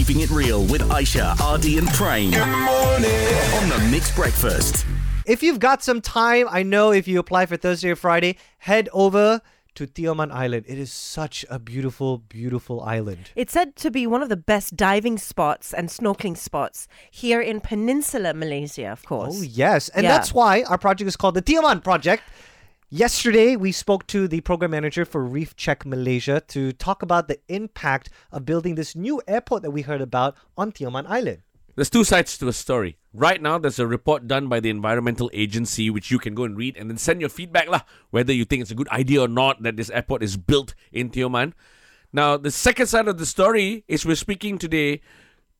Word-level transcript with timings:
Keeping 0.00 0.20
It 0.22 0.30
Real 0.30 0.64
with 0.64 0.80
Aisha, 0.88 1.38
Ardy, 1.42 1.76
and 1.76 1.86
Prane. 1.88 2.30
Good 2.32 2.46
morning. 2.46 3.34
On 3.56 3.68
the 3.68 3.88
MIX 3.90 4.16
Breakfast. 4.16 4.86
If 5.26 5.42
you've 5.42 5.58
got 5.58 5.82
some 5.82 6.00
time, 6.00 6.46
I 6.50 6.62
know 6.62 6.90
if 6.90 7.06
you 7.06 7.18
apply 7.18 7.44
for 7.44 7.58
Thursday 7.58 7.90
or 7.90 7.96
Friday, 7.96 8.38
head 8.60 8.88
over 8.94 9.42
to 9.74 9.86
Tioman 9.86 10.32
Island. 10.32 10.64
It 10.66 10.78
is 10.78 10.90
such 10.90 11.44
a 11.50 11.58
beautiful, 11.58 12.16
beautiful 12.16 12.80
island. 12.80 13.30
It's 13.36 13.52
said 13.52 13.76
to 13.76 13.90
be 13.90 14.06
one 14.06 14.22
of 14.22 14.30
the 14.30 14.38
best 14.38 14.74
diving 14.74 15.18
spots 15.18 15.74
and 15.74 15.90
snorkeling 15.90 16.38
spots 16.38 16.88
here 17.10 17.42
in 17.42 17.60
Peninsular 17.60 18.32
Malaysia, 18.32 18.86
of 18.86 19.04
course. 19.04 19.36
Oh, 19.38 19.42
yes. 19.42 19.90
And 19.90 20.04
Yeah. 20.04 20.12
that's 20.16 20.32
why 20.32 20.62
our 20.62 20.78
project 20.78 21.08
is 21.08 21.16
called 21.16 21.34
the 21.34 21.42
Tioman 21.42 21.84
Project. 21.84 22.22
Yesterday, 22.92 23.54
we 23.54 23.70
spoke 23.70 24.04
to 24.08 24.26
the 24.26 24.40
program 24.40 24.72
manager 24.72 25.04
for 25.04 25.22
Reef 25.22 25.54
Check 25.54 25.86
Malaysia 25.86 26.42
to 26.48 26.72
talk 26.72 27.02
about 27.02 27.28
the 27.28 27.38
impact 27.46 28.10
of 28.32 28.44
building 28.44 28.74
this 28.74 28.96
new 28.96 29.22
airport 29.28 29.62
that 29.62 29.70
we 29.70 29.82
heard 29.82 30.00
about 30.00 30.34
on 30.58 30.72
Tioman 30.72 31.06
Island. 31.06 31.42
There's 31.76 31.88
two 31.88 32.02
sides 32.02 32.36
to 32.38 32.48
a 32.48 32.52
story. 32.52 32.98
Right 33.14 33.40
now, 33.40 33.58
there's 33.58 33.78
a 33.78 33.86
report 33.86 34.26
done 34.26 34.48
by 34.48 34.58
the 34.58 34.70
environmental 34.70 35.30
agency 35.32 35.88
which 35.88 36.10
you 36.10 36.18
can 36.18 36.34
go 36.34 36.42
and 36.42 36.56
read 36.56 36.76
and 36.76 36.90
then 36.90 36.98
send 36.98 37.20
your 37.20 37.30
feedback 37.30 37.68
lah, 37.68 37.82
whether 38.10 38.32
you 38.32 38.44
think 38.44 38.62
it's 38.62 38.72
a 38.72 38.74
good 38.74 38.88
idea 38.88 39.20
or 39.20 39.28
not 39.28 39.62
that 39.62 39.76
this 39.76 39.90
airport 39.90 40.24
is 40.24 40.36
built 40.36 40.74
in 40.90 41.10
Tioman. 41.10 41.52
Now, 42.12 42.36
the 42.36 42.50
second 42.50 42.88
side 42.88 43.06
of 43.06 43.18
the 43.18 43.26
story 43.26 43.84
is 43.86 44.04
we're 44.04 44.16
speaking 44.16 44.58
today 44.58 45.00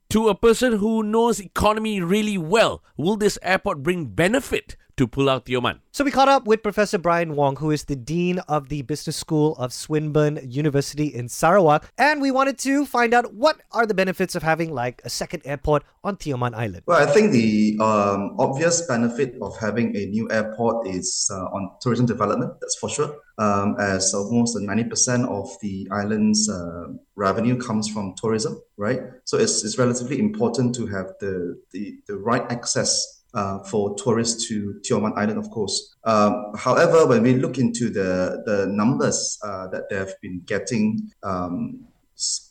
to 0.08 0.28
a 0.30 0.34
person 0.34 0.78
who 0.78 1.04
knows 1.04 1.38
economy 1.38 2.00
really 2.00 2.38
well. 2.38 2.82
Will 2.96 3.16
this 3.16 3.38
airport 3.40 3.84
bring 3.84 4.06
benefit 4.06 4.74
to 5.00 5.08
Pulau 5.08 5.40
Tioman? 5.40 5.80
So 5.92 6.04
we 6.04 6.10
caught 6.10 6.28
up 6.28 6.46
with 6.46 6.62
Professor 6.62 6.98
Brian 6.98 7.34
Wong, 7.34 7.56
who 7.56 7.70
is 7.70 7.84
the 7.84 7.96
Dean 7.96 8.38
of 8.40 8.68
the 8.68 8.82
Business 8.82 9.16
School 9.16 9.56
of 9.56 9.72
Swinburne 9.72 10.38
University 10.44 11.06
in 11.06 11.26
Sarawak, 11.30 11.90
and 11.96 12.20
we 12.20 12.30
wanted 12.30 12.58
to 12.58 12.84
find 12.84 13.14
out 13.14 13.32
what 13.32 13.56
are 13.72 13.86
the 13.86 13.94
benefits 13.94 14.34
of 14.34 14.42
having 14.42 14.74
like 14.74 15.00
a 15.02 15.08
second 15.08 15.40
airport 15.46 15.84
on 16.04 16.16
Tioman 16.16 16.52
Island. 16.54 16.82
Well, 16.84 17.00
I 17.00 17.10
think 17.10 17.32
the 17.32 17.78
um, 17.80 18.36
obvious 18.38 18.82
benefit 18.82 19.36
of 19.40 19.56
having 19.58 19.96
a 19.96 20.04
new 20.04 20.30
airport 20.30 20.86
is 20.86 21.30
uh, 21.32 21.48
on 21.48 21.70
tourism 21.80 22.04
development, 22.04 22.60
that's 22.60 22.76
for 22.76 22.90
sure, 22.90 23.16
um, 23.38 23.76
as 23.80 24.12
almost 24.12 24.54
90% 24.54 25.26
of 25.28 25.48
the 25.62 25.88
island's 25.90 26.50
uh, 26.50 26.88
revenue 27.16 27.56
comes 27.56 27.88
from 27.88 28.14
tourism, 28.20 28.60
right? 28.76 29.00
So 29.24 29.38
it's, 29.38 29.64
it's 29.64 29.78
relatively 29.78 30.18
important 30.18 30.74
to 30.74 30.86
have 30.88 31.14
the, 31.20 31.58
the, 31.72 31.96
the 32.06 32.18
right 32.18 32.44
access 32.52 33.19
uh, 33.34 33.60
for 33.60 33.94
tourists 33.96 34.48
to 34.48 34.80
Tioman 34.82 35.16
Island, 35.16 35.38
of 35.38 35.50
course. 35.50 35.96
Um, 36.04 36.52
however, 36.56 37.06
when 37.06 37.22
we 37.22 37.34
look 37.34 37.58
into 37.58 37.90
the, 37.90 38.42
the 38.46 38.66
numbers 38.66 39.38
uh, 39.44 39.68
that 39.68 39.88
they've 39.88 40.14
been 40.20 40.42
getting 40.46 41.10
um, 41.22 41.86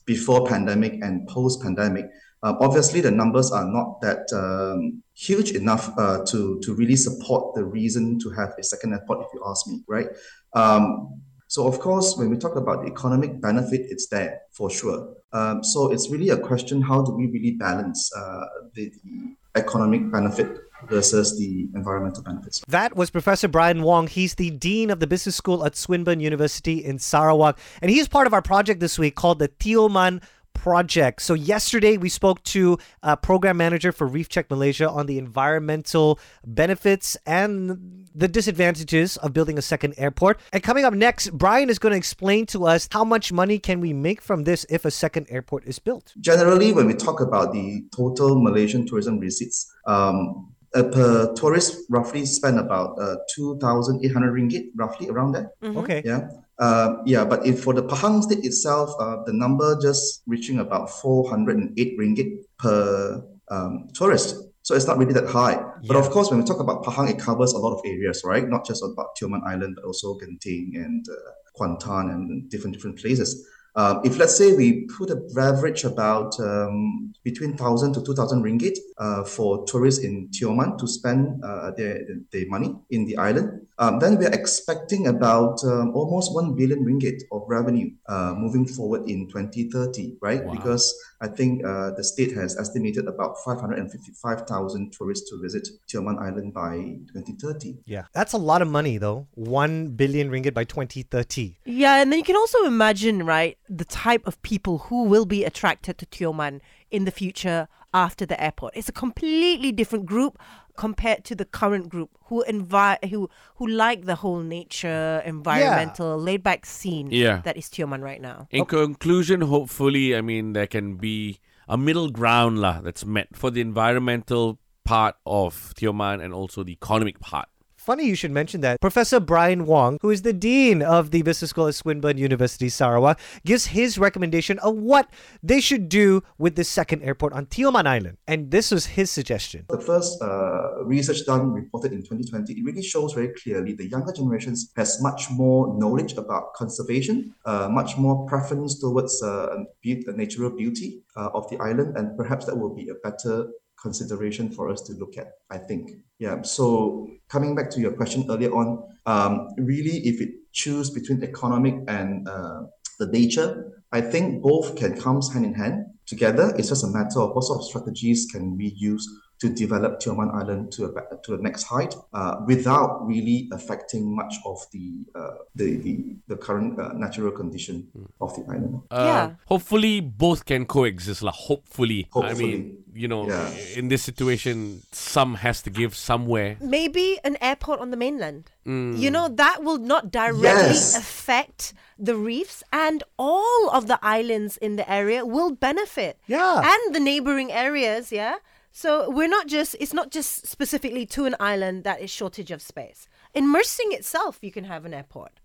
before 0.06 0.48
pandemic 0.48 0.94
and 1.02 1.28
post 1.28 1.62
pandemic, 1.62 2.10
um, 2.42 2.58
obviously, 2.62 3.02
the 3.02 3.12
numbers 3.12 3.52
are 3.52 3.66
not 3.66 4.00
that 4.02 4.32
um, 4.34 5.04
huge 5.14 5.52
enough 5.52 5.92
uh, 5.98 6.24
to 6.28 6.60
to 6.62 6.74
really 6.74 6.96
support 6.96 7.54
the 7.54 7.66
reason 7.66 8.18
to 8.20 8.30
have 8.30 8.54
a 8.58 8.64
second 8.64 8.94
airport. 8.94 9.26
If 9.26 9.28
you 9.34 9.44
ask 9.46 9.68
me, 9.68 9.84
right? 9.88 10.08
Um, 10.54 11.22
so, 11.48 11.68
of 11.68 11.80
course, 11.80 12.16
when 12.16 12.30
we 12.30 12.38
talk 12.38 12.56
about 12.56 12.84
the 12.84 12.92
economic 12.92 13.42
benefit, 13.42 13.82
it's 13.90 14.08
there 14.08 14.40
for 14.52 14.70
sure. 14.70 15.16
Um, 15.34 15.64
so, 15.64 15.92
it's 15.92 16.10
really 16.10 16.30
a 16.30 16.38
question: 16.38 16.82
how 16.82 17.02
do 17.02 17.12
we 17.12 17.28
really 17.28 17.52
balance 17.52 18.10
uh, 18.16 18.46
the, 18.74 18.90
the 19.04 19.36
economic 19.56 20.12
benefit 20.12 20.58
versus 20.88 21.38
the 21.38 21.68
environmental 21.76 22.24
benefits? 22.24 22.64
That 22.68 22.96
was 22.96 23.10
Professor 23.10 23.48
Brian 23.48 23.82
Wong. 23.84 24.08
He's 24.08 24.36
the 24.36 24.52
Dean 24.52 24.90
of 24.90 25.00
the 25.00 25.08
Business 25.08 25.36
School 25.36 25.66
at 25.66 25.76
Swinburne 25.76 26.20
University 26.20 26.84
in 26.84 27.00
Sarawak. 27.00 27.60
And 27.82 27.92
he's 27.92 28.08
part 28.08 28.28
of 28.28 28.34
our 28.34 28.42
project 28.42 28.80
this 28.80 28.98
week 28.98 29.16
called 29.16 29.40
the 29.40 29.50
Tioman 29.50 30.22
Project. 30.60 31.22
So, 31.22 31.34
yesterday 31.36 31.96
we 31.96 32.10
spoke 32.10 32.44
to 32.56 32.78
a 33.02 33.16
program 33.16 33.56
manager 33.56 33.94
for 33.94 34.06
Reef 34.06 34.28
Check 34.28 34.50
Malaysia 34.50 34.90
on 34.90 35.06
the 35.06 35.18
environmental 35.18 36.20
benefits 36.46 37.16
and 37.26 38.08
the 38.14 38.28
disadvantages 38.28 39.16
of 39.18 39.32
building 39.32 39.58
a 39.58 39.62
second 39.62 39.94
airport. 39.98 40.38
And 40.52 40.62
coming 40.62 40.84
up 40.84 40.94
next, 40.94 41.30
Brian 41.32 41.70
is 41.70 41.80
going 41.80 41.94
to 41.94 41.98
explain 41.98 42.46
to 42.48 42.66
us 42.66 42.90
how 42.92 43.06
much 43.06 43.32
money 43.32 43.58
can 43.58 43.80
we 43.80 43.94
make 43.94 44.22
from 44.22 44.44
this 44.44 44.66
if 44.70 44.84
a 44.84 44.92
second 44.92 45.28
airport 45.30 45.64
is 45.66 45.80
built. 45.80 46.14
Generally, 46.20 46.74
when 46.74 46.88
we 46.88 46.94
talk 46.94 47.22
about 47.22 47.54
the 47.54 47.86
total 47.96 48.38
Malaysian 48.38 48.86
tourism 48.86 49.18
receipts, 49.18 49.72
um, 49.88 50.52
uh, 50.76 50.84
per 50.84 51.34
tourist 51.34 51.86
roughly 51.90 52.26
spend 52.26 52.60
about 52.60 53.00
uh, 53.00 53.16
2,800 53.36 54.34
ringgit, 54.34 54.70
roughly 54.76 55.10
around 55.10 55.34
that. 55.34 55.52
Okay. 55.64 56.02
Yeah. 56.06 56.30
Uh, 56.60 56.98
yeah, 57.06 57.24
but 57.24 57.46
if 57.46 57.64
for 57.64 57.74
the 57.74 57.84
Pahang 57.84 58.22
state 58.22 58.44
itself, 58.44 58.92
uh, 59.00 59.24
the 59.26 59.34
number 59.34 59.80
just 59.82 60.24
reaching 60.28 60.60
about 60.60 60.90
408 60.90 61.98
ringgit 61.98 62.44
per 62.58 63.24
um, 63.50 63.88
tourist. 63.94 64.36
So 64.62 64.76
it's 64.76 64.86
not 64.86 64.98
really 64.98 65.14
that 65.14 65.28
high. 65.28 65.64
But 65.88 65.96
of 65.96 66.10
course, 66.12 66.30
when 66.30 66.40
we 66.40 66.46
talk 66.46 66.60
about 66.60 66.84
Pahang, 66.84 67.10
it 67.10 67.18
covers 67.18 67.54
a 67.54 67.58
lot 67.58 67.74
of 67.74 67.82
areas, 67.86 68.22
right? 68.26 68.48
Not 68.48 68.66
just 68.66 68.84
about 68.84 69.16
Tioman 69.20 69.42
Island, 69.48 69.76
but 69.76 69.86
also 69.86 70.16
Genting 70.20 70.76
and 70.76 71.06
uh, 71.10 71.32
Kuantan 71.58 72.12
and 72.12 72.50
different 72.50 72.76
different 72.76 73.00
places. 73.00 73.48
Um, 73.80 74.02
if 74.04 74.18
let's 74.18 74.36
say 74.36 74.58
we 74.58 74.88
put 74.98 75.10
a 75.10 75.18
average 75.40 75.86
about 75.86 76.38
um, 76.42 77.14
between 77.24 77.52
1,000 77.52 77.94
to 77.94 78.04
2,000 78.04 78.44
ringgit 78.44 78.78
uh, 78.98 79.24
for 79.24 79.66
tourists 79.66 80.04
in 80.04 80.28
Tioman 80.36 80.78
to 80.80 80.86
spend 80.88 81.42
uh, 81.46 81.72
their, 81.78 82.02
their 82.34 82.48
money 82.50 82.76
in 82.90 83.06
the 83.06 83.16
island, 83.16 83.68
um, 83.78 84.00
then 84.00 84.18
we 84.18 84.26
are 84.26 84.34
expecting 84.34 85.08
about 85.08 85.64
um, 85.64 85.96
almost 85.96 86.34
1 86.34 86.58
billion 86.58 86.84
ringgit 86.84 87.22
of 87.32 87.44
revenue 87.48 87.90
uh, 88.10 88.34
moving 88.36 88.66
forward 88.68 89.10
in 89.10 89.30
2030, 89.30 90.18
right? 90.22 90.42
Because 90.52 90.94
I 91.22 91.28
think 91.28 91.66
uh, 91.66 91.92
the 91.92 92.04
state 92.04 92.34
has 92.34 92.58
estimated 92.58 93.08
about 93.08 93.38
555,000 93.46 94.92
tourists 94.92 95.30
to 95.30 95.42
visit 95.42 95.70
Tioman 95.88 96.22
Island 96.22 96.54
by 96.54 96.98
2030. 97.14 97.78
Yeah. 97.86 98.04
That's 98.14 98.34
a 98.34 98.38
lot 98.38 98.62
of 98.62 98.68
money, 98.68 98.98
though. 98.98 99.28
1 99.36 99.96
billion 99.96 100.30
ringgit 100.30 100.54
by 100.54 100.66
2030. 100.66 101.60
Yeah, 101.64 102.02
and 102.02 102.12
then 102.12 102.20
you 102.20 102.26
can 102.26 102.36
also 102.36 102.66
imagine, 102.66 103.26
right, 103.26 103.58
the 103.70 103.86
type 103.86 104.26
of 104.26 104.42
people 104.42 104.80
who 104.90 105.04
will 105.04 105.26
be 105.26 105.46
attracted 105.46 105.98
to 106.00 106.06
Tioman 106.08 106.60
in 106.90 107.06
the 107.06 107.12
future 107.12 107.68
after 107.94 108.26
the 108.26 108.42
airport. 108.42 108.76
It's 108.76 108.90
a 108.90 108.92
completely 108.92 109.72
different 109.72 110.06
group 110.08 110.40
compared 110.76 111.24
to 111.26 111.36
the 111.36 111.46
current 111.46 111.90
group 111.90 112.10
who 112.26 112.44
envi- 112.48 113.04
who 113.10 113.30
who 113.56 113.68
like 113.68 114.06
the 114.06 114.16
whole 114.16 114.40
nature, 114.40 115.22
environmental, 115.26 116.18
laid 116.18 116.42
back 116.44 116.66
scene 116.66 117.10
Yeah. 117.12 117.42
that 117.44 117.58
is 117.58 117.66
Tioman 117.70 118.02
right 118.02 118.22
now. 118.22 118.48
In 118.52 118.66
conclusion, 118.66 119.42
hopefully, 119.42 120.16
I 120.16 120.22
mean, 120.22 120.54
there 120.54 120.68
can 120.68 120.96
be 120.96 121.40
a 121.68 121.78
middle 121.78 122.10
ground 122.10 122.60
lah 122.60 122.82
that's 122.82 123.06
met 123.06 123.36
for 123.36 123.52
the 123.52 123.62
environmental 123.62 124.58
part 124.84 125.16
of 125.26 125.74
Tioman 125.76 126.24
and 126.24 126.34
also 126.34 126.64
the 126.64 126.72
economic 126.72 127.20
part. 127.20 127.48
Funny 127.90 128.06
you 128.06 128.14
should 128.14 128.30
mention 128.30 128.62
that. 128.62 128.80
Professor 128.80 129.20
Brian 129.20 129.66
Wong, 129.66 129.98
who 130.04 130.12
is 130.12 130.22
the 130.22 130.32
Dean 130.32 130.84
of 130.84 131.10
the 131.10 131.24
Business 131.24 131.50
School 131.50 131.66
at 131.66 131.74
Swinburne 131.74 132.20
University, 132.20 132.70
Sarawak, 132.70 133.20
gives 133.44 133.66
his 133.66 133.98
recommendation 133.98 134.60
of 134.60 134.76
what 134.76 135.10
they 135.42 135.60
should 135.60 135.90
do 135.90 136.22
with 136.38 136.56
the 136.56 136.64
second 136.64 137.02
airport 137.02 137.34
on 137.34 137.48
Tioman 137.48 137.88
Island. 137.88 138.20
And 138.28 138.52
this 138.52 138.70
was 138.70 138.86
his 138.86 139.10
suggestion. 139.10 139.66
The 139.70 139.82
first 139.82 140.22
uh, 140.22 140.84
research 140.84 141.26
done 141.26 141.52
reported 141.52 141.92
in 141.92 142.04
2020, 142.04 142.54
it 142.54 142.64
really 142.64 142.84
shows 142.84 143.14
very 143.14 143.30
clearly 143.30 143.74
the 143.74 143.88
younger 143.88 144.14
generations 144.14 144.72
has 144.76 145.02
much 145.02 145.32
more 145.32 145.76
knowledge 145.76 146.14
about 146.14 146.54
conservation, 146.54 147.34
uh, 147.46 147.70
much 147.72 147.98
more 147.98 148.28
preference 148.28 148.80
towards 148.80 149.20
uh, 149.24 149.64
be- 149.82 150.06
natural 150.10 150.52
beauty 150.52 151.02
uh, 151.16 151.30
of 151.34 151.50
the 151.50 151.58
island, 151.58 151.98
and 151.98 152.16
perhaps 152.16 152.46
that 152.46 152.56
will 152.56 152.76
be 152.76 152.88
a 152.90 153.10
better 153.10 153.48
consideration 153.82 154.52
for 154.52 154.70
us 154.70 154.82
to 154.84 154.94
look 154.94 155.18
at, 155.18 155.28
I 155.50 155.58
think. 155.58 155.92
Yeah, 156.20 156.42
so 156.42 157.10
coming 157.30 157.56
back 157.56 157.70
to 157.72 157.80
your 157.80 157.94
question 157.94 158.26
earlier 158.30 158.52
on, 158.52 158.84
um, 159.06 159.48
really, 159.58 159.98
if 160.06 160.22
it 160.22 160.30
choose 160.52 160.90
between 160.90 161.24
economic 161.24 161.76
and 161.88 162.28
uh, 162.28 162.64
the 163.00 163.08
nature, 163.08 163.82
I 163.92 164.02
think 164.02 164.44
both 164.44 164.76
can 164.76 165.00
come 165.00 165.22
hand 165.34 165.46
in 165.46 165.54
hand 165.54 165.86
together. 166.06 166.54
It's 166.58 166.70
just 166.70 166.84
a 166.84 166.88
matter 166.88 167.20
of 167.20 167.36
what 167.36 167.44
sort 167.44 167.60
of 167.60 167.66
strategies 167.66 168.28
can 168.32 168.58
we 168.58 168.74
use 168.78 169.08
to 169.40 169.48
develop 169.50 170.00
Tioman 170.00 170.34
Island 170.36 170.72
to 170.74 170.86
a 170.86 170.92
to 171.24 171.38
the 171.38 171.42
next 171.42 171.64
height 171.64 171.96
uh, 172.14 172.44
without 172.46 173.08
really 173.08 173.48
affecting 173.52 174.16
much 174.16 174.36
of 174.46 174.60
the 174.72 175.06
uh, 175.16 175.36
the, 175.56 175.78
the 175.78 175.94
the 176.28 176.36
current 176.38 176.80
uh, 176.80 176.92
natural 176.94 177.32
condition 177.32 177.88
of 178.20 178.36
the 178.36 178.44
island. 178.52 178.82
Uh, 178.92 179.06
Yeah. 179.10 179.26
Hopefully, 179.48 180.02
both 180.02 180.44
can 180.46 180.66
coexist. 180.66 181.24
lah. 181.24 181.32
Hopefully. 181.32 182.08
hopefully. 182.12 182.36
I 182.36 182.36
mean, 182.36 182.84
you 182.94 183.08
know, 183.08 183.28
Yeah. 183.28 183.48
in 183.80 183.88
this 183.88 184.04
situation, 184.04 184.84
some 184.92 185.36
has 185.40 185.64
to 185.64 185.70
give 185.72 185.96
somewhere. 185.96 186.58
Maybe 186.60 187.18
an 187.24 187.38
airport 187.42 187.80
on 187.80 187.92
the 187.92 187.98
mainland. 187.98 188.52
You 188.70 189.10
know, 189.10 189.26
that 189.34 189.64
will 189.66 189.82
not 189.82 190.12
directly 190.14 190.78
Yes. 190.78 190.94
affect 190.94 191.74
the 191.98 192.14
reefs, 192.14 192.62
and 192.70 193.02
all 193.18 193.66
of 193.74 193.90
the 193.90 193.98
islands 194.06 194.62
in 194.62 194.78
the 194.78 194.86
area 194.86 195.26
will 195.26 195.50
benefit. 195.58 196.22
Yeah. 196.30 196.62
And 196.62 196.94
the 196.94 197.02
neighboring 197.02 197.50
areas, 197.50 198.14
yeah? 198.14 198.38
So 198.72 199.10
we're 199.10 199.28
not 199.28 199.48
just, 199.48 199.76
it's 199.80 199.94
not 199.94 200.12
just 200.12 200.48
specifically 200.48 201.06
to 201.08 201.26
an 201.26 201.36
island 201.40 201.84
that 201.84 202.02
is 202.02 202.10
shortage 202.10 202.52
of 202.52 202.62
space. 202.62 203.08
In 203.34 203.52
Mersing 203.52 203.92
itself, 203.92 204.40
you 204.42 204.52
can 204.52 204.66
have 204.66 204.86
an 204.86 204.94
airport. 204.94 205.40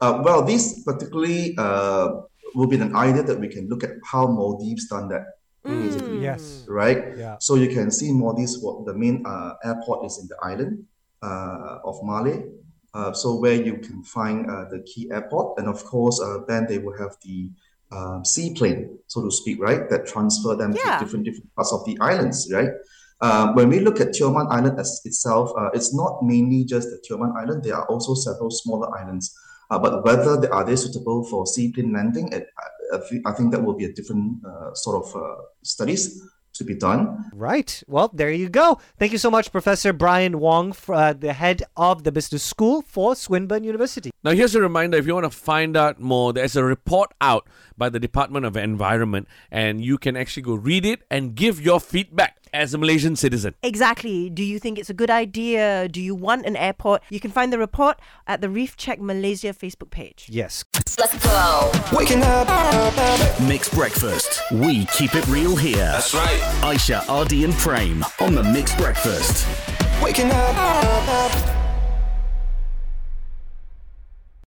Uh, 0.00 0.20
well, 0.24 0.42
this 0.42 0.82
particularly 0.84 1.54
uh, 1.56 2.22
will 2.54 2.66
be 2.66 2.76
an 2.76 2.94
idea 2.96 3.22
that 3.22 3.38
we 3.38 3.48
can 3.48 3.68
look 3.68 3.84
at 3.84 3.90
how 4.04 4.26
Maldives 4.26 4.88
done 4.88 5.08
that. 5.08 5.38
Yes. 6.20 6.64
Right? 6.68 7.16
Yeah. 7.16 7.36
So 7.38 7.54
you 7.54 7.68
can 7.68 7.90
see 7.90 8.12
Maldives, 8.12 8.58
what 8.60 8.84
the 8.84 8.94
main 8.94 9.24
uh, 9.24 9.54
airport 9.64 10.04
is 10.04 10.18
in 10.18 10.26
the 10.26 10.36
island 10.42 10.84
uh, 11.22 11.78
of 11.84 12.00
Malé. 12.02 12.50
Uh, 12.94 13.12
so 13.12 13.36
where 13.36 13.54
you 13.54 13.78
can 13.78 14.02
find 14.02 14.50
uh, 14.50 14.66
the 14.68 14.80
key 14.80 15.08
airport, 15.10 15.58
and 15.58 15.66
of 15.66 15.82
course, 15.84 16.20
uh, 16.20 16.38
then 16.46 16.66
they 16.66 16.76
will 16.76 16.96
have 16.98 17.16
the 17.22 17.48
uh, 17.92 18.22
seaplane, 18.22 18.98
so 19.06 19.22
to 19.22 19.30
speak, 19.30 19.60
right, 19.60 19.88
that 19.90 20.06
transfer 20.06 20.54
them 20.56 20.72
Yeah. 20.72 20.98
to 20.98 21.04
different 21.04 21.24
different 21.26 21.54
parts 21.54 21.72
of 21.72 21.84
the 21.84 21.96
islands, 22.00 22.50
right? 22.52 22.70
Uh, 23.20 23.52
when 23.52 23.68
we 23.68 23.78
look 23.78 24.00
at 24.00 24.08
Tioman 24.08 24.48
Island 24.50 24.80
as 24.80 25.00
itself, 25.04 25.52
uh, 25.56 25.70
it's 25.72 25.94
not 25.94 26.22
mainly 26.22 26.64
just 26.64 26.88
the 26.90 26.98
Tioman 27.06 27.32
Island. 27.40 27.62
There 27.62 27.76
are 27.76 27.86
also 27.86 28.14
several 28.14 28.50
smaller 28.50 28.88
islands. 28.98 29.32
Uh, 29.70 29.78
but 29.78 30.04
whether 30.04 30.36
they, 30.40 30.48
are 30.48 30.64
they 30.64 30.76
suitable 30.76 31.24
for 31.30 31.46
seaplane 31.46 31.92
landing, 31.92 32.32
it, 32.32 32.48
I, 32.58 32.96
I, 32.96 33.30
I 33.30 33.32
think 33.32 33.52
that 33.52 33.62
will 33.62 33.78
be 33.82 33.86
a 33.86 33.92
different 33.92 34.44
uh, 34.44 34.74
sort 34.74 34.96
of 35.04 35.16
uh, 35.16 35.36
studies 35.62 36.20
to 36.54 36.64
be 36.64 36.74
done. 36.74 37.30
Right. 37.32 37.82
Well, 37.86 38.10
there 38.12 38.30
you 38.30 38.48
go. 38.48 38.80
Thank 38.98 39.12
you 39.12 39.18
so 39.18 39.30
much, 39.30 39.50
Professor 39.52 39.92
Brian 39.92 40.38
Wong, 40.38 40.72
for, 40.72 40.94
uh, 40.94 41.12
the 41.12 41.32
head 41.32 41.62
of 41.76 42.04
the 42.04 42.12
business 42.12 42.42
school 42.42 42.82
for 42.82 43.14
Swinburne 43.14 43.64
University. 43.64 44.10
Now, 44.22 44.32
here's 44.32 44.54
a 44.54 44.60
reminder 44.60 44.98
if 44.98 45.06
you 45.06 45.14
want 45.14 45.24
to 45.24 45.36
find 45.36 45.76
out 45.76 46.00
more, 46.00 46.32
there's 46.32 46.56
a 46.56 46.64
report 46.64 47.12
out 47.20 47.48
by 47.76 47.88
the 47.88 47.98
Department 47.98 48.46
of 48.46 48.56
Environment, 48.56 49.26
and 49.50 49.84
you 49.84 49.98
can 49.98 50.16
actually 50.16 50.42
go 50.42 50.54
read 50.54 50.84
it 50.84 51.02
and 51.10 51.34
give 51.34 51.60
your 51.60 51.80
feedback 51.80 52.38
as 52.52 52.74
a 52.74 52.78
Malaysian 52.78 53.16
citizen. 53.16 53.54
Exactly. 53.62 54.28
Do 54.28 54.44
you 54.44 54.58
think 54.58 54.78
it's 54.78 54.90
a 54.90 54.94
good 54.94 55.10
idea? 55.10 55.88
Do 55.88 56.00
you 56.00 56.14
want 56.14 56.44
an 56.44 56.54
airport? 56.56 57.02
You 57.08 57.18
can 57.18 57.30
find 57.30 57.52
the 57.52 57.58
report 57.58 57.98
at 58.26 58.40
the 58.40 58.50
Reef 58.50 58.76
Check 58.76 59.00
Malaysia 59.00 59.54
Facebook 59.54 59.90
page. 59.90 60.26
Yes. 60.28 60.64
Let's 60.98 61.16
go. 61.24 61.72
Waking 61.96 62.22
up. 62.22 62.48
MIX 63.40 63.68
breakfast. 63.70 64.42
We 64.52 64.84
keep 64.86 65.14
it 65.14 65.26
real 65.26 65.56
here. 65.56 65.76
That's 65.76 66.12
right. 66.14 66.38
Aisha, 66.62 67.08
Ardy, 67.08 67.44
and 67.44 67.54
Prame 67.54 68.04
on 68.20 68.34
the 68.34 68.42
MIX 68.42 68.74
Breakfast. 68.76 69.46
Waking 70.02 70.30
up. 70.32 71.61